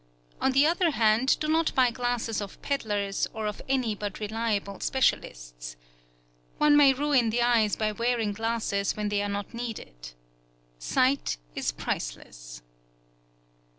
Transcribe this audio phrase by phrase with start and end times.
[0.41, 4.79] On the other hand, do not buy glasses of peddlers or of any but reliable
[4.79, 5.75] specialists.
[6.57, 10.13] One may ruin the eyes by wearing glasses when they are not needed.
[10.79, 12.63] Sight is priceless.